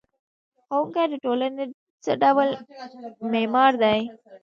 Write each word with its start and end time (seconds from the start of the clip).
ښوونکی 0.65 1.05
د 1.11 1.13
ټولنې 1.23 1.65
څه 2.03 2.11
ډول 2.21 2.47
معمار 3.31 3.73
دی؟ 3.83 3.99